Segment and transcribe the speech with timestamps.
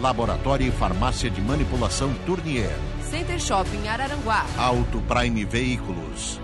[0.00, 2.76] Laboratório e Farmácia de Manipulação Tournier.
[3.02, 4.44] Center Shopping Araranguá.
[4.58, 6.40] Auto Prime Veículos.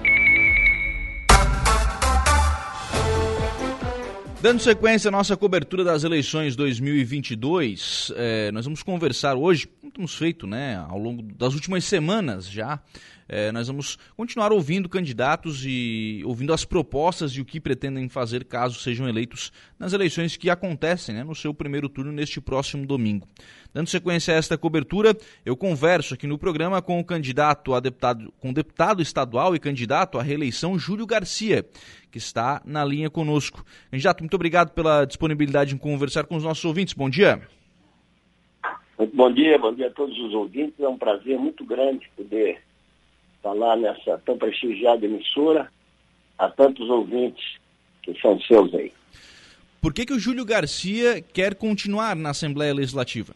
[4.41, 10.15] Dando sequência à nossa cobertura das eleições 2022, é, nós vamos conversar hoje, como temos
[10.17, 12.81] feito né, ao longo das últimas semanas já,
[13.33, 18.45] é, nós vamos continuar ouvindo candidatos e ouvindo as propostas e o que pretendem fazer
[18.45, 23.27] caso sejam eleitos nas eleições que acontecem né, no seu primeiro turno neste próximo domingo.
[23.73, 28.31] Dando sequência a esta cobertura, eu converso aqui no programa com o candidato a deputado,
[28.39, 31.65] com o deputado estadual e candidato à reeleição Júlio Garcia,
[32.11, 33.65] que está na linha conosco.
[33.91, 36.93] Candidato, muito obrigado pela disponibilidade em conversar com os nossos ouvintes.
[36.93, 37.41] Bom dia.
[38.99, 40.79] Muito bom dia, bom dia a todos os ouvintes.
[40.79, 42.61] É um prazer muito grande poder
[43.43, 45.71] falar nessa tão prestigiada emissora
[46.39, 47.57] a tantos ouvintes
[48.03, 48.93] que são seus aí.
[49.81, 53.35] Por que, que o Júlio Garcia quer continuar na Assembleia Legislativa?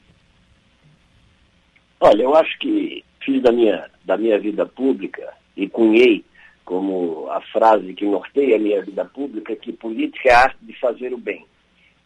[1.99, 6.25] Olha, eu acho que fiz da minha, da minha vida pública e cunhei
[6.65, 10.79] como a frase que norteia a minha vida pública, que política é a arte de
[10.79, 11.45] fazer o bem.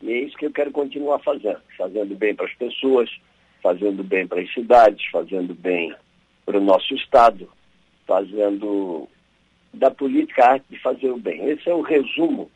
[0.03, 3.11] E é isso que eu quero continuar fazendo, fazendo bem para as pessoas,
[3.62, 5.95] fazendo bem para as cidades, fazendo bem
[6.47, 7.48] para o nosso Estado,
[8.11, 9.08] fazendo
[9.72, 11.48] da política a arte de fazer o bem.
[11.48, 12.50] Esse é o resumo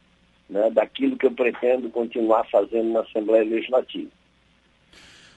[0.51, 4.11] né, daquilo que eu pretendo continuar fazendo na Assembleia Legislativa.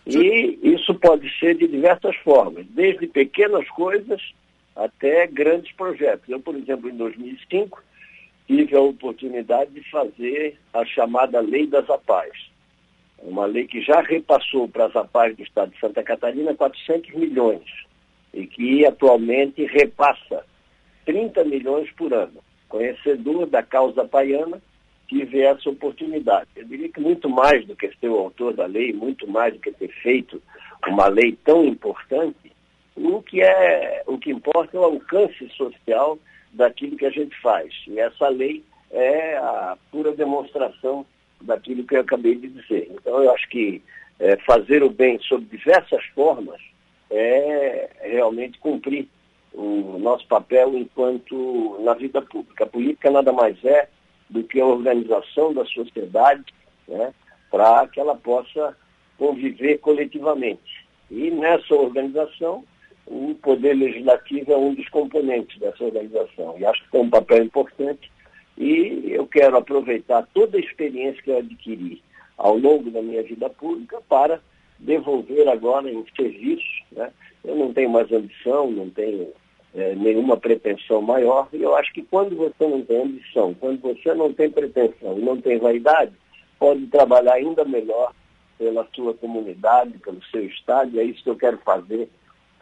[0.07, 4.19] E isso pode ser de diversas formas, desde pequenas coisas
[4.75, 6.27] até grandes projetos.
[6.27, 7.83] Eu, por exemplo, em 2005,
[8.47, 12.49] tive a oportunidade de fazer a chamada Lei das APAES,
[13.19, 17.86] uma lei que já repassou para as APAES do Estado de Santa Catarina 400 milhões
[18.37, 20.45] e que atualmente repassa
[21.05, 22.43] 30 milhões por ano.
[22.69, 24.61] Conhecedor da causa paiana,
[25.07, 26.47] tive essa oportunidade.
[26.55, 29.59] Eu diria que muito mais do que ser o autor da lei, muito mais do
[29.59, 30.39] que ter feito
[30.87, 32.51] uma lei tão importante,
[32.95, 36.19] o que é o que importa é o alcance social
[36.53, 37.73] daquilo que a gente faz.
[37.87, 41.05] E essa lei é a pura demonstração
[41.41, 42.87] daquilo que eu acabei de dizer.
[42.91, 43.81] Então eu acho que
[44.19, 46.61] é, fazer o bem sob diversas formas
[47.09, 49.07] é realmente cumprir
[49.53, 52.63] o nosso papel enquanto na vida pública.
[52.63, 53.89] A política nada mais é
[54.29, 56.53] do que a organização da sociedade
[56.87, 57.13] né,
[57.49, 58.75] para que ela possa
[59.17, 60.85] conviver coletivamente.
[61.09, 62.63] E nessa organização,
[63.05, 66.55] o poder legislativo é um dos componentes dessa organização.
[66.59, 68.11] E acho que tem um papel importante
[68.57, 72.03] e eu quero aproveitar toda a experiência que eu adquiri
[72.37, 74.41] ao longo da minha vida pública para
[74.79, 76.83] devolver agora em serviço.
[76.91, 77.11] Né?
[77.43, 79.29] Eu não tenho mais ambição, não tenho
[79.73, 81.47] é, nenhuma pretensão maior.
[81.53, 85.21] E eu acho que quando você não tem ambição, quando você não tem pretensão e
[85.21, 86.13] não tem vaidade,
[86.59, 88.13] pode trabalhar ainda melhor
[88.57, 92.09] pela sua comunidade, pelo seu estado, e é isso que eu quero fazer.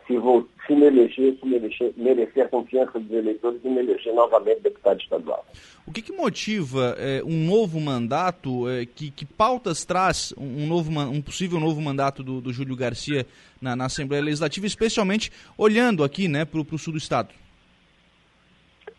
[0.07, 4.13] Se, vou, se me eleger, se merecer, merecer a confiança dos eleitores e me eleger
[4.13, 5.45] novamente deputado estadual.
[5.87, 8.69] O que, que motiva é, um novo mandato?
[8.69, 13.25] É, que, que, pautas traz um, novo, um possível novo mandato do, do Júlio Garcia
[13.59, 17.29] na, na, Assembleia Legislativa, especialmente olhando aqui né, para o sul do Estado?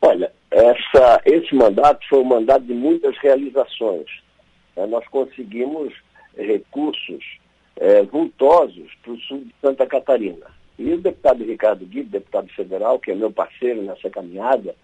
[0.03, 4.06] Olha, essa, esse mandato foi um mandato de muitas realizações.
[4.75, 5.93] É, nós conseguimos
[6.37, 7.25] recursos
[7.77, 10.47] é, vultosos para o sul de Santa Catarina.
[10.78, 14.75] E o deputado Ricardo Guido, deputado federal, que é meu parceiro nessa caminhada,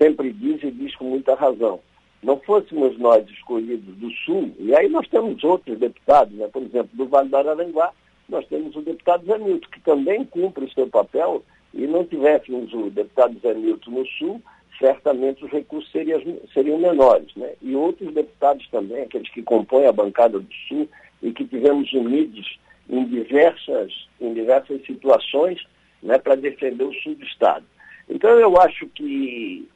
[0.00, 1.80] sempre diz e diz com muita razão.
[2.22, 6.46] Não fôssemos nós escolhidos do Sul, e aí nós temos outros deputados, né?
[6.46, 7.92] por exemplo, do Vale do Araranguá,
[8.28, 11.42] nós temos o deputado Zé Milton, que também cumpre o seu papel,
[11.74, 14.40] e não tivéssemos o deputado Zé Milton no Sul,
[14.78, 16.20] certamente os recursos seriam,
[16.54, 17.34] seriam menores.
[17.34, 17.54] Né?
[17.60, 20.88] E outros deputados também, aqueles que compõem a bancada do Sul,
[21.22, 25.62] e que tivemos unidos em diversas, em diversas situações
[26.02, 27.64] né, para defender o sul do Estado.
[28.08, 29.68] Então eu acho que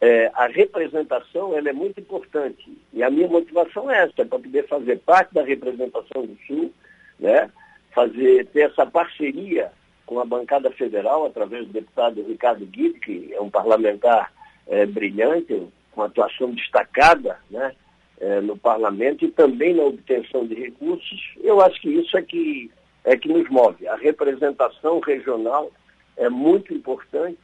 [0.00, 2.76] é, a representação ela é muito importante.
[2.92, 6.72] E a minha motivação é essa, para poder fazer parte da representação do Sul,
[7.18, 7.50] né,
[7.92, 9.72] fazer, ter essa parceria
[10.06, 14.32] com a bancada federal, através do deputado Ricardo Guide, que é um parlamentar
[14.66, 17.74] é, brilhante, com atuação destacada, né,
[18.20, 22.70] é, no parlamento e também na obtenção de recursos, eu acho que isso é que
[23.04, 23.86] é que nos move.
[23.88, 25.70] A representação regional
[26.16, 27.38] é muito importante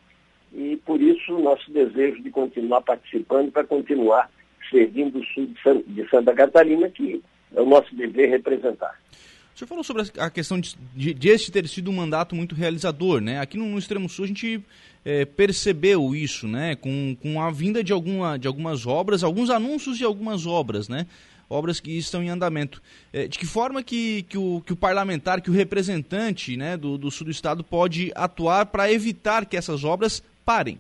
[0.53, 4.31] e por isso o nosso desejo de continuar participando para continuar
[4.71, 5.49] servindo o sul
[5.87, 7.23] de Santa Catarina, que
[7.55, 8.99] é o nosso dever representar.
[9.55, 12.55] O senhor falou sobre a questão de, de, de esse ter sido um mandato muito
[12.55, 13.41] realizador, né?
[13.41, 14.61] Aqui no, no Extremo Sul a gente
[15.05, 16.75] é, percebeu isso, né?
[16.77, 21.07] Com, com a vinda de, alguma, de algumas obras, alguns anúncios de algumas obras, né?
[21.49, 22.81] Obras que estão em andamento.
[23.13, 26.97] É, de que forma que, que, o, que o parlamentar, que o representante né, do,
[26.97, 30.79] do sul do estado pode atuar para evitar que essas obras parem?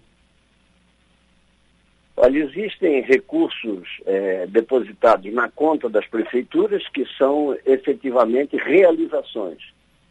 [2.17, 9.59] Olha, existem recursos é, depositados na conta das prefeituras que são efetivamente realizações.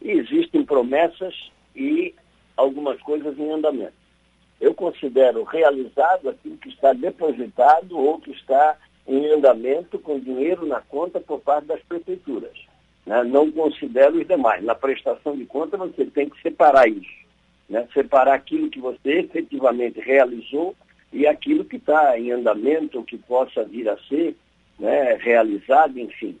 [0.00, 1.34] E existem promessas
[1.74, 2.14] e
[2.56, 4.03] algumas coisas em andamento.
[4.64, 10.80] Eu considero realizado aquilo que está depositado ou que está em andamento com dinheiro na
[10.80, 12.58] conta por parte das prefeituras.
[13.04, 13.22] Né?
[13.24, 14.64] Não considero os demais.
[14.64, 17.12] Na prestação de conta você tem que separar isso.
[17.68, 17.86] Né?
[17.92, 20.74] Separar aquilo que você efetivamente realizou
[21.12, 24.34] e aquilo que está em andamento, que possa vir a ser
[24.78, 26.38] né, realizado, enfim.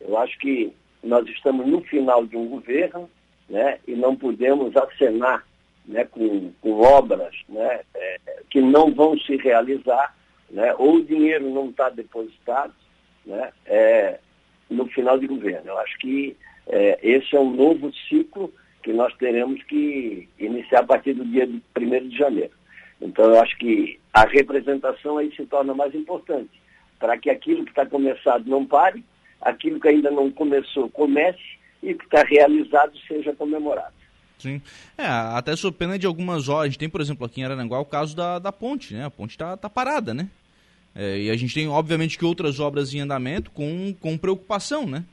[0.00, 0.72] Eu acho que
[1.04, 3.10] nós estamos no final de um governo
[3.50, 5.44] né, e não podemos acenar
[5.86, 10.14] né, com, com obras né, é, que não vão se realizar,
[10.50, 12.74] né, ou o dinheiro não está depositado
[13.24, 14.18] né, é,
[14.68, 15.70] no final de governo.
[15.70, 16.36] Eu acho que
[16.66, 18.52] é, esse é um novo ciclo
[18.82, 22.52] que nós teremos que iniciar a partir do dia 1 de janeiro.
[23.00, 26.62] Então, eu acho que a representação aí se torna mais importante,
[26.98, 29.04] para que aquilo que está começado não pare,
[29.40, 33.95] aquilo que ainda não começou comece e que está realizado seja comemorado.
[34.38, 34.60] Sim.
[34.96, 36.64] É, até sob pena de algumas horas.
[36.64, 39.04] A gente tem, por exemplo, aqui em Araranguá o caso da, da ponte, né?
[39.04, 40.28] A ponte está tá parada, né?
[40.94, 45.04] É, e a gente tem, obviamente, que outras obras em andamento com, com preocupação, né?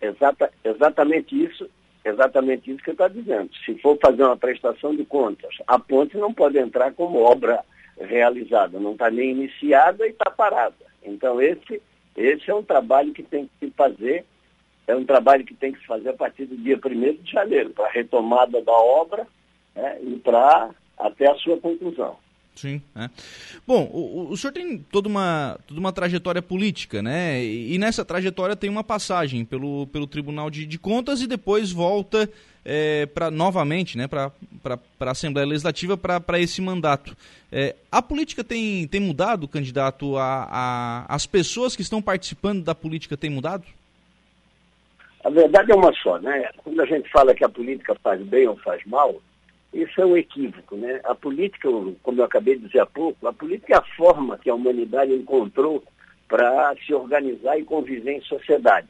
[0.00, 1.68] Exata, exatamente isso
[2.04, 3.50] exatamente isso que eu estou dizendo.
[3.64, 7.62] Se for fazer uma prestação de contas, a ponte não pode entrar como obra
[7.98, 10.74] realizada, não está nem iniciada e está parada.
[11.02, 11.80] Então esse,
[12.16, 14.24] esse é um trabalho que tem que se fazer,
[14.90, 17.70] é um trabalho que tem que se fazer a partir do dia 1 de janeiro,
[17.70, 19.26] para a retomada da obra
[19.74, 22.16] né, e para até a sua conclusão.
[22.54, 22.82] Sim.
[22.94, 23.08] É.
[23.66, 27.42] Bom, o, o senhor tem toda uma, toda uma trajetória política, né?
[27.42, 31.72] E, e nessa trajetória tem uma passagem pelo, pelo Tribunal de, de Contas e depois
[31.72, 32.28] volta
[32.64, 34.30] é, para novamente né, para
[35.00, 37.16] a Assembleia Legislativa para esse mandato.
[37.50, 40.16] É, a política tem, tem mudado, candidato?
[40.18, 43.64] A, a, as pessoas que estão participando da política têm mudado?
[45.22, 46.48] A verdade é uma só, né?
[46.58, 49.20] Quando a gente fala que a política faz bem ou faz mal,
[49.72, 51.00] isso é um equívoco, né?
[51.04, 51.68] A política,
[52.02, 55.12] como eu acabei de dizer há pouco, a política é a forma que a humanidade
[55.12, 55.84] encontrou
[56.26, 58.88] para se organizar e conviver em sociedade.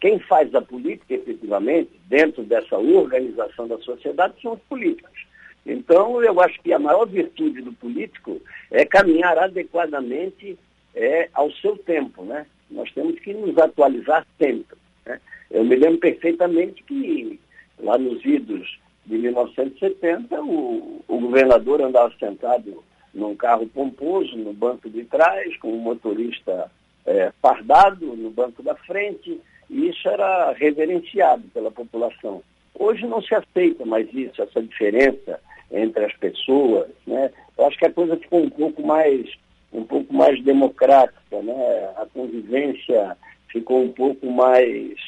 [0.00, 5.26] Quem faz a política, efetivamente, dentro dessa organização da sociedade, são os políticos.
[5.64, 8.40] Então, eu acho que a maior virtude do político
[8.70, 10.58] é caminhar adequadamente
[10.94, 12.46] é, ao seu tempo, né?
[12.70, 14.76] Nós temos que nos atualizar sempre.
[15.06, 15.20] Né?
[15.50, 17.38] Eu me lembro perfeitamente que
[17.78, 22.82] lá nos idos de 1970, o, o governador andava sentado
[23.14, 26.70] num carro pomposo no banco de trás, com um motorista
[27.06, 32.42] é, fardado no banco da frente, e isso era reverenciado pela população.
[32.74, 36.88] Hoje não se aceita mais isso, essa diferença entre as pessoas.
[37.06, 37.30] Né?
[37.56, 39.26] Eu acho que a coisa ficou um pouco mais,
[39.72, 41.92] um pouco mais democrática, né?
[41.96, 43.16] a convivência
[43.48, 44.98] ficou um pouco mais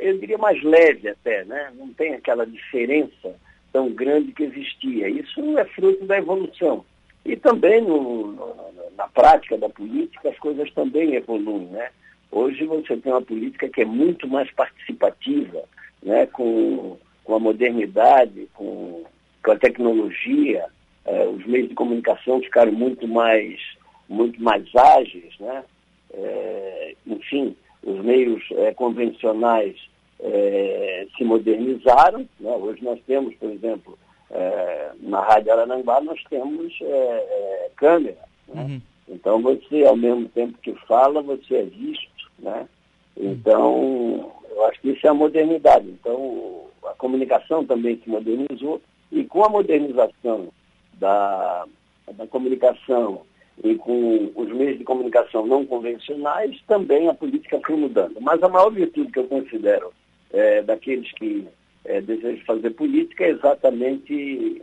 [0.00, 1.72] eu diria mais leve até, né?
[1.74, 3.34] não tem aquela diferença
[3.72, 5.08] tão grande que existia.
[5.08, 6.84] Isso é fruto da evolução.
[7.24, 8.36] E também no,
[8.96, 11.66] na prática da política as coisas também evoluem.
[11.68, 11.88] Né?
[12.30, 15.64] Hoje você tem uma política que é muito mais participativa,
[16.02, 16.26] né?
[16.26, 19.04] com, com a modernidade, com,
[19.42, 20.66] com a tecnologia,
[21.06, 23.58] eh, os meios de comunicação ficaram muito mais,
[24.08, 25.64] muito mais ágeis, né?
[26.12, 29.76] Eh, enfim, os meios é, convencionais
[30.20, 32.28] é, se modernizaram.
[32.38, 32.50] Né?
[32.52, 33.98] Hoje nós temos, por exemplo,
[34.30, 36.78] é, na Rádio Arananguá, nós temos
[37.76, 38.24] câmera.
[38.48, 38.62] Né?
[38.62, 38.80] Uhum.
[39.08, 42.30] Então você, ao mesmo tempo que fala, você é visto.
[42.38, 42.68] Né?
[43.16, 45.88] Então, eu acho que isso é a modernidade.
[45.88, 50.48] Então, a comunicação também se modernizou e com a modernização
[50.94, 51.66] da,
[52.14, 53.22] da comunicação
[53.62, 58.20] e com os meios de comunicação não convencionais, também a política foi mudando.
[58.20, 59.92] Mas a maior virtude que eu considero
[60.32, 61.46] é, daqueles que
[61.84, 64.62] é, desejam fazer política é exatamente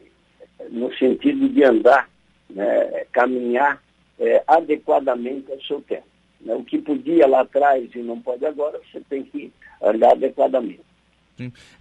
[0.69, 2.09] no sentido de andar,
[2.49, 3.81] né, caminhar
[4.19, 6.07] é, adequadamente ao seu tempo.
[6.41, 6.53] Né?
[6.55, 10.81] O que podia lá atrás e não pode agora, você tem que andar adequadamente.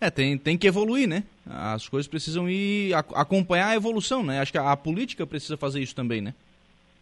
[0.00, 1.24] É, tem, tem que evoluir, né?
[1.44, 4.38] As coisas precisam ir acompanhar a evolução, né?
[4.38, 6.32] Acho que a, a política precisa fazer isso também, né?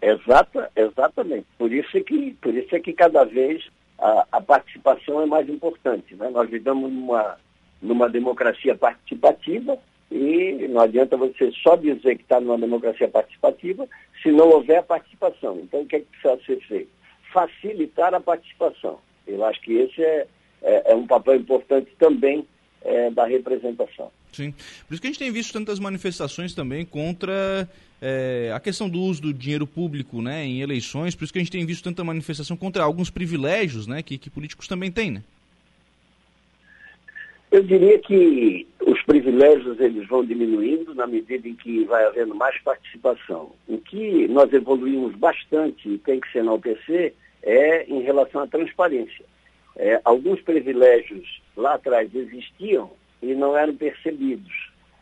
[0.00, 1.47] Exata, exatamente.
[1.59, 3.65] Por isso é que, por isso é que cada vez
[3.99, 6.15] a, a participação é mais importante.
[6.15, 6.29] Né?
[6.31, 7.37] Nós vivemos numa,
[7.81, 9.79] numa democracia participativa
[10.11, 13.88] e não adianta você só dizer que está numa democracia participativa
[14.23, 15.59] se não houver participação.
[15.62, 16.91] Então, o que, é que precisa ser feito?
[17.33, 18.99] Facilitar a participação.
[19.26, 20.26] Eu acho que esse é,
[20.62, 22.47] é, é um papel importante também
[22.83, 24.11] é, da representação.
[24.37, 24.52] Sim.
[24.87, 27.66] Por isso que a gente tem visto tantas manifestações também contra
[28.02, 31.43] é, a questão do uso do dinheiro público né, em eleições, por isso que a
[31.43, 35.11] gente tem visto tanta manifestação contra alguns privilégios né, que, que políticos também têm.
[35.12, 35.23] Né?
[37.50, 42.61] Eu diria que os privilégios eles vão diminuindo na medida em que vai havendo mais
[42.61, 43.52] participação.
[43.66, 49.25] O que nós evoluímos bastante e tem que ser enaltecer é em relação à transparência.
[49.76, 52.90] É, alguns privilégios lá atrás existiam
[53.23, 54.52] e não eram percebidos,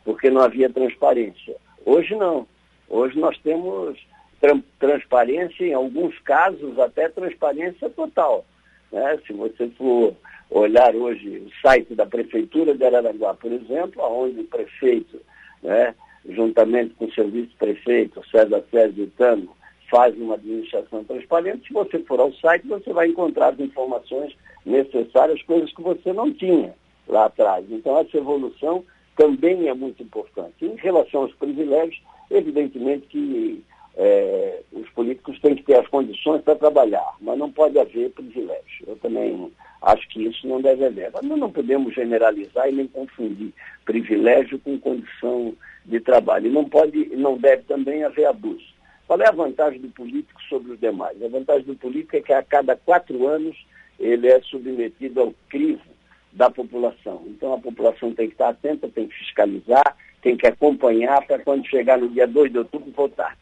[0.04, 1.56] porque não havia transparência.
[1.84, 2.46] Hoje não.
[2.88, 3.98] Hoje nós temos
[4.40, 8.44] tra transparência, em alguns casos até transparência total.
[8.92, 9.18] Né?
[9.26, 10.14] Se você for
[10.50, 15.20] olhar hoje o site da Prefeitura de Araranguá, por exemplo, onde o prefeito,
[15.62, 15.94] né,
[16.28, 19.48] juntamente com o serviço prefeito, César Sérgio Tano,
[19.90, 25.42] faz uma administração transparente, se você for ao site, você vai encontrar as informações necessárias,
[25.42, 26.74] coisas que você não tinha
[27.08, 27.64] lá atrás.
[27.70, 28.84] Então, essa evolução
[29.16, 30.64] também é muito importante.
[30.64, 33.62] Em relação aos privilégios, evidentemente que
[33.96, 38.84] é, os políticos têm que ter as condições para trabalhar, mas não pode haver privilégio.
[38.86, 41.10] Eu também acho que isso não deve haver.
[41.12, 43.52] Mas nós não podemos generalizar e nem confundir
[43.84, 46.46] privilégio com condição de trabalho.
[46.46, 48.74] E não pode, não deve também haver abuso.
[49.06, 51.22] Qual é a vantagem do político sobre os demais?
[51.22, 53.54] A vantagem do político é que a cada quatro anos
[54.00, 55.93] ele é submetido ao crivo
[56.34, 57.22] da população.
[57.26, 61.66] Então a população tem que estar atenta, tem que fiscalizar, tem que acompanhar para quando
[61.66, 63.36] chegar no dia 2 de outubro votar.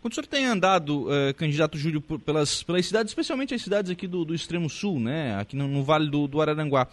[0.00, 4.06] Quando o senhor tem andado, eh, candidato Júlio, pelas, pelas cidades, especialmente as cidades aqui
[4.06, 6.88] do, do extremo sul, né, aqui no, no Vale do, do Araranguá,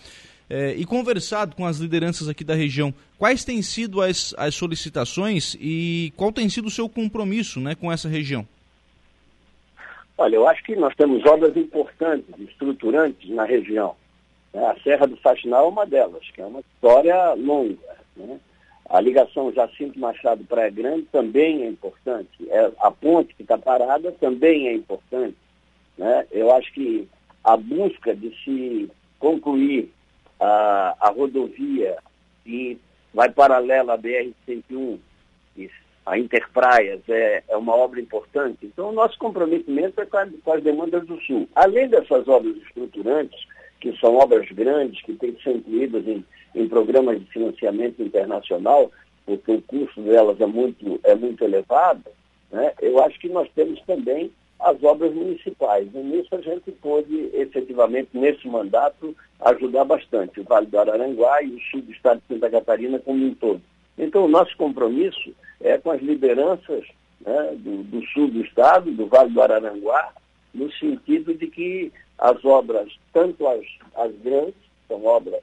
[0.50, 5.56] eh, e conversado com as lideranças aqui da região, quais têm sido as, as solicitações
[5.60, 8.46] e qual tem sido o seu compromisso né, com essa região?
[10.18, 13.96] Olha, eu acho que nós temos obras importantes, estruturantes na região.
[14.54, 14.66] Né?
[14.66, 17.98] A Serra do Faxinal é uma delas, que é uma história longa.
[18.16, 18.40] Né?
[18.90, 22.30] A ligação Jacinto Machado Praia Grande também é importante.
[22.50, 25.38] É, a ponte que está parada também é importante.
[25.98, 26.28] Né?
[26.32, 27.08] Eu acho que
[27.44, 29.92] a busca de se concluir
[30.40, 31.98] a, a rodovia
[32.44, 32.78] que
[33.14, 35.00] vai paralela à BR-101,
[36.04, 38.66] a Interpraias, é, é uma obra importante.
[38.66, 41.48] Então, o nosso comprometimento é com, a, com as demandas do Sul.
[41.56, 43.40] Além dessas obras estruturantes,
[43.82, 46.24] que são obras grandes, que têm que ser incluídas em,
[46.56, 48.92] em programas de financiamento internacional,
[49.26, 52.04] porque o custo delas é muito, é muito elevado,
[52.52, 52.74] né?
[52.82, 55.88] eu acho que nós temos também as obras municipais.
[55.94, 61.48] E nisso a gente pôde, efetivamente, nesse mandato, ajudar bastante o Vale do Araranguá e
[61.48, 63.62] o sul do estado de Santa Catarina como um todo.
[63.98, 66.86] Então, o nosso compromisso é com as lideranças
[67.26, 70.14] né, do, do sul do estado, do Vale do Araranguá,
[70.54, 74.54] no sentido de que as obras, tanto as, as grandes,
[74.88, 75.42] são obras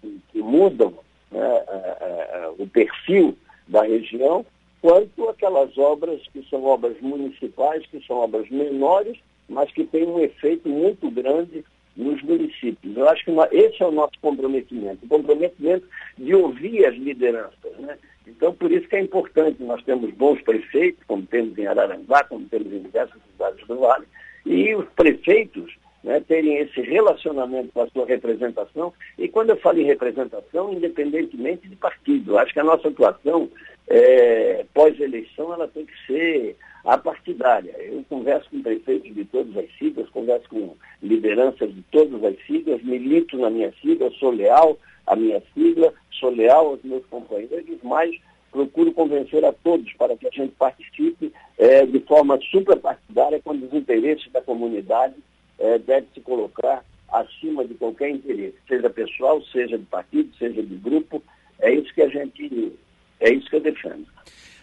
[0.00, 0.94] que, que mudam
[1.30, 3.36] né, a, a, o perfil
[3.66, 4.46] da região,
[4.80, 10.20] quanto aquelas obras que são obras municipais, que são obras menores, mas que têm um
[10.20, 11.64] efeito muito grande
[11.96, 12.96] nos municípios.
[12.96, 15.86] Eu acho que esse é o nosso comprometimento, o comprometimento
[16.16, 17.76] de ouvir as lideranças.
[17.78, 17.98] Né?
[18.26, 22.46] Então, por isso que é importante, nós temos bons prefeitos, como temos em Araranguá, como
[22.48, 24.06] temos em diversas cidades do Vale,
[24.46, 28.92] e os prefeitos né, terem esse relacionamento com a sua representação.
[29.18, 33.48] E quando eu falo em representação, independentemente de partido, acho que a nossa atuação
[33.88, 37.74] é, pós-eleição ela tem que ser apartidária.
[37.78, 42.82] Eu converso com prefeitos de todas as siglas, converso com lideranças de todas as siglas,
[42.82, 48.10] milito na minha sigla, sou leal à minha sigla, sou leal aos meus companheiros, mas
[48.50, 53.72] procuro convencer a todos para que a gente participe é, de forma suprapartidária quando os
[53.72, 55.14] interesses da comunidade
[55.62, 60.74] é, deve se colocar acima de qualquer interesse, seja pessoal, seja de partido, seja de
[60.74, 61.22] grupo.
[61.60, 62.72] É isso que a gente,
[63.20, 64.06] é isso que eu defendo.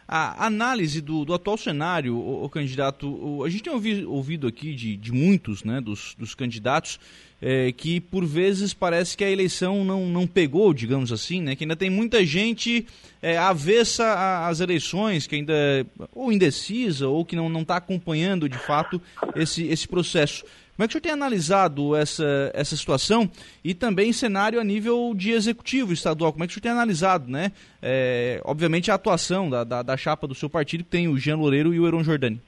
[0.06, 4.48] a análise do, do atual cenário, o, o candidato, o, a gente tem ouvido, ouvido
[4.48, 7.00] aqui de, de muitos né, dos, dos candidatos
[7.42, 11.64] é, que por vezes parece que a eleição não, não pegou, digamos assim, né, que
[11.64, 12.86] ainda tem muita gente
[13.22, 19.02] é, avessa às eleições, que ainda ou indecisa ou que não está acompanhando de fato
[19.36, 20.44] esse, esse processo.
[20.80, 23.30] Como é que o senhor tem analisado essa, essa situação
[23.62, 26.32] e também cenário a nível de executivo estadual?
[26.32, 27.52] Como é que o senhor tem analisado, né?
[27.82, 31.36] É, obviamente a atuação da, da, da, chapa do seu partido, que tem o Jean
[31.36, 32.42] Loureiro e o Heron Jordani.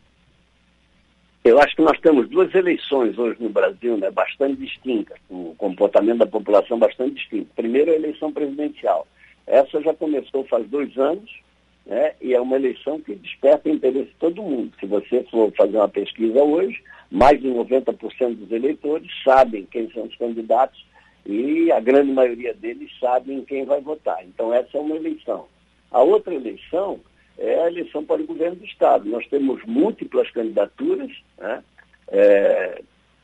[1.44, 6.20] Eu acho que nós temos duas eleições hoje no Brasil, né, bastante distintas, o comportamento
[6.20, 7.50] da população bastante distinto.
[7.54, 9.06] Primeiro, a eleição presidencial.
[9.46, 11.30] Essa já começou faz dois anos,
[11.86, 14.72] né, e é uma eleição que desperta interesse de todo mundo.
[14.80, 20.04] Se você for fazer uma pesquisa hoje, mais de 90% dos eleitores sabem quem são
[20.04, 20.86] os candidatos
[21.26, 24.24] e a grande maioria deles sabem quem vai votar.
[24.26, 25.48] Então, essa é uma eleição.
[25.92, 27.00] A outra eleição
[27.38, 29.10] é a eleição para o governo do Estado.
[29.10, 31.64] Nós temos múltiplas candidaturas, né?
[32.08, 32.82] é,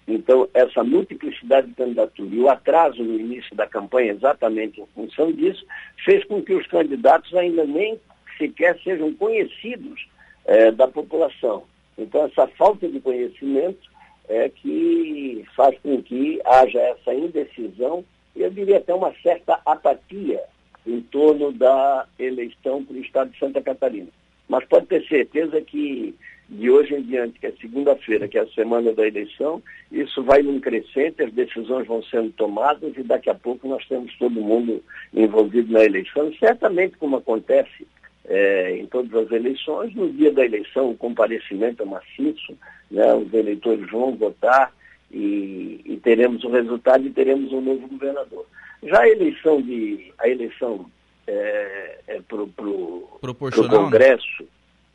[0.07, 5.31] então essa multiplicidade de candidatura e o atraso no início da campanha, exatamente em função
[5.31, 5.65] disso,
[6.03, 7.99] fez com que os candidatos ainda nem
[8.37, 10.07] sequer sejam conhecidos
[10.45, 11.63] é, da população.
[11.97, 13.89] Então, essa falta de conhecimento
[14.29, 18.03] é que faz com que haja essa indecisão
[18.35, 20.41] e eu diria até uma certa apatia
[20.85, 24.09] em torno da eleição para o Estado de Santa Catarina.
[24.47, 26.15] Mas pode ter certeza que
[26.49, 30.41] de hoje em diante, que é segunda-feira, que é a semana da eleição, isso vai
[30.41, 34.81] num crescente, as decisões vão sendo tomadas e daqui a pouco nós temos todo mundo
[35.13, 36.31] envolvido na eleição.
[36.39, 37.85] Certamente, como acontece
[38.27, 39.95] é, em todas as eleições.
[39.95, 42.57] No dia da eleição, o comparecimento é maciço,
[42.91, 43.13] né?
[43.13, 44.73] os eleitores vão votar
[45.11, 48.45] e, e, teremos o resultado e teremos um novo governador.
[48.83, 50.85] Já a eleição, de, a eleição
[51.25, 53.69] é, é para o né?
[53.69, 54.47] Congresso né?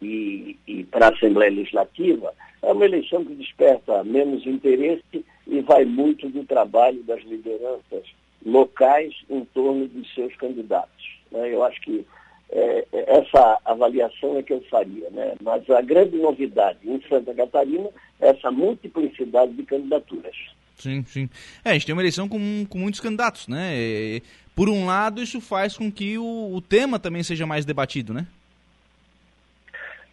[0.02, 5.84] e, e para a Assembleia Legislativa é uma eleição que desperta menos interesse e vai
[5.84, 8.04] muito do trabalho das lideranças
[8.44, 11.18] locais em torno dos seus candidatos.
[11.30, 11.52] Né?
[11.52, 12.06] Eu acho que
[12.52, 15.08] é, essa avaliação é que eu faria.
[15.10, 15.34] Né?
[15.42, 17.88] Mas a grande novidade em Santa Catarina
[18.20, 20.36] é essa multiplicidade de candidaturas.
[20.76, 21.30] Sim, sim.
[21.64, 23.74] É, a gente tem uma eleição com, com muitos candidatos, né?
[23.76, 24.22] E,
[24.54, 28.26] por um lado, isso faz com que o, o, tema também seja mais debatido, né?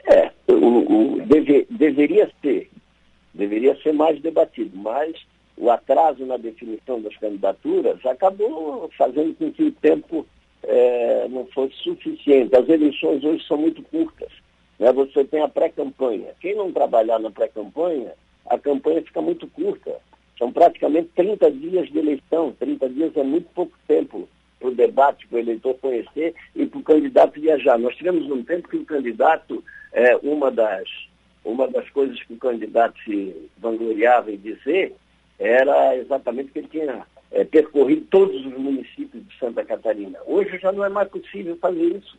[0.05, 2.69] É, o, o deve, deveria ser,
[3.33, 5.15] deveria ser mais debatido, mas
[5.57, 10.25] o atraso na definição das candidaturas acabou fazendo com que o tempo
[10.69, 12.55] é, não fosse suficiente.
[12.55, 14.31] As eleições hoje são muito curtas.
[14.77, 14.91] Né?
[14.93, 16.29] Você tem a pré-campanha.
[16.39, 18.13] Quem não trabalhar na pré-campanha,
[18.45, 19.99] a campanha fica muito curta.
[20.37, 22.55] São praticamente 30 dias de eleição.
[22.59, 24.29] 30 dias é muito pouco tempo
[24.59, 27.79] para o debate, para o eleitor conhecer e para o candidato viajar.
[27.79, 30.87] Nós tivemos um tempo que o candidato, é, uma, das,
[31.43, 34.95] uma das coisas que o candidato se vangloriava em dizer
[35.39, 40.19] era exatamente que ele tinha é, percorrido todos os municípios de Santa Catarina.
[40.25, 42.17] Hoje já não é mais possível fazer isso,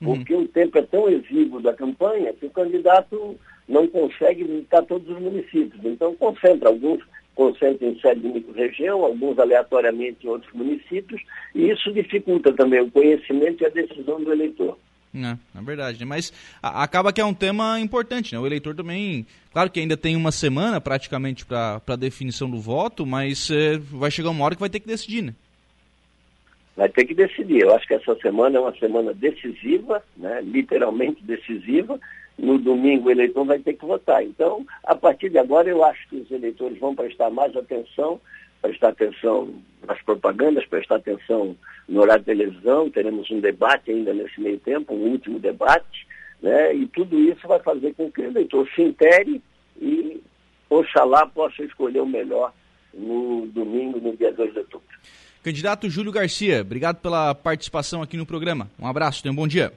[0.00, 0.14] uhum.
[0.14, 3.36] porque o tempo é tão exíguo da campanha que o candidato
[3.68, 5.84] não consegue visitar todos os municípios.
[5.84, 7.02] Então concentra, alguns
[7.34, 11.22] concentram em sede de micro-região, alguns aleatoriamente em outros municípios,
[11.54, 14.76] e isso dificulta também o conhecimento e a decisão do eleitor.
[15.14, 16.04] É, é verdade, né?
[16.04, 18.40] mas a, acaba que é um tema importante, né?
[18.40, 23.06] O eleitor também, claro que ainda tem uma semana praticamente para a definição do voto,
[23.06, 25.34] mas é, vai chegar uma hora que vai ter que decidir, né?
[26.76, 27.62] Vai ter que decidir.
[27.62, 30.40] Eu acho que essa semana é uma semana decisiva, né?
[30.42, 31.98] literalmente decisiva.
[32.38, 34.22] No domingo o eleitor vai ter que votar.
[34.22, 38.20] Então, a partir de agora, eu acho que os eleitores vão prestar mais atenção
[38.60, 39.54] prestar atenção
[39.86, 41.56] nas propagandas, prestar atenção
[41.88, 46.06] no horário de televisão, teremos um debate ainda nesse meio tempo, um último debate,
[46.42, 46.74] né?
[46.74, 49.40] e tudo isso vai fazer com que o eleitor se intere
[49.80, 50.20] e,
[50.68, 52.52] oxalá, possa escolher o melhor
[52.92, 54.86] no domingo, no dia 2 de outubro.
[55.42, 58.68] Candidato Júlio Garcia, obrigado pela participação aqui no programa.
[58.78, 59.72] Um abraço, tenha um bom dia.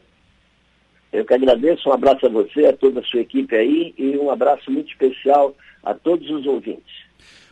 [1.14, 4.32] Eu que agradeço, um abraço a você, a toda a sua equipe aí e um
[4.32, 7.06] abraço muito especial a todos os ouvintes.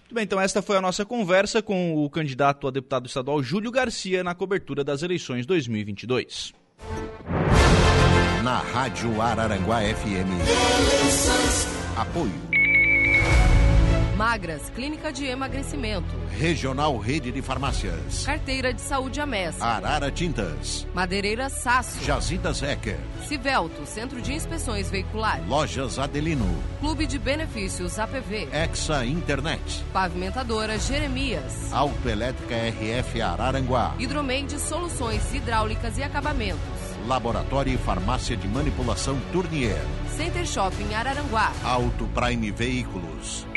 [0.09, 3.69] Muito bem, então esta foi a nossa conversa com o candidato a deputado estadual Júlio
[3.69, 6.51] Garcia na cobertura das eleições 2022.
[8.43, 10.33] Na Rádio Araranguá FM.
[11.95, 12.48] Apoio.
[14.19, 16.13] Magras, Clínica de Emagrecimento.
[16.37, 18.25] Regional Rede de Farmácias.
[18.25, 19.61] Carteira de Saúde Amés.
[19.61, 20.85] Arara Tintas.
[20.93, 22.03] Madeireira Sasso.
[22.03, 22.99] Jazidas Ecker.
[23.25, 25.47] Civelto, Centro de Inspeções Veiculares.
[25.47, 26.53] Lojas Adelino.
[26.81, 28.49] Clube de Benefícios APV.
[28.51, 29.85] Exa Internet.
[29.93, 31.71] Pavimentadora Jeremias.
[31.71, 33.95] Autoelétrica RF Araranguá.
[33.97, 36.59] Hidromeide Soluções Hidráulicas e Acabamentos.
[37.07, 39.79] Laboratório e Farmácia de Manipulação Tournier.
[40.17, 41.53] Center Shopping Araranguá.
[41.63, 43.47] Auto Prime Veículos.